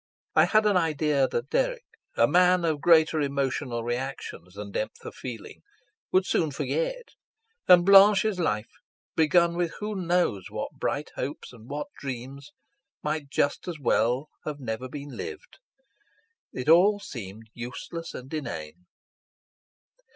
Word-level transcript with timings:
I 0.35 0.45
had 0.45 0.65
an 0.65 0.77
idea 0.77 1.27
that 1.27 1.51
Dirk, 1.51 1.83
a 2.17 2.27
man 2.27 2.65
of 2.65 2.81
greater 2.81 3.21
emotional 3.21 3.83
reactions 3.83 4.55
than 4.55 4.71
depth 4.71 5.05
of 5.05 5.13
feeling, 5.13 5.61
would 6.11 6.25
soon 6.25 6.49
forget; 6.49 7.09
and 7.67 7.85
Blanche's 7.85 8.39
life, 8.39 8.71
begun 9.15 9.55
with 9.55 9.75
who 9.79 9.93
knows 9.93 10.49
what 10.49 10.71
bright 10.71 11.11
hopes 11.13 11.53
and 11.53 11.69
what 11.69 11.85
dreams, 11.99 12.49
might 13.03 13.29
just 13.29 13.67
as 13.67 13.77
well 13.79 14.29
have 14.43 14.59
never 14.59 14.89
been 14.89 15.09
lived. 15.15 15.59
It 16.51 16.67
all 16.67 16.99
seemed 16.99 17.43
useless 17.53 18.15
and 18.15 18.33
inane. 18.33 18.87